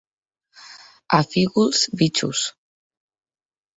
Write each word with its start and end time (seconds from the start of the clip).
A 1.19 1.21
Fígols, 1.33 1.85
bitxos. 2.01 2.39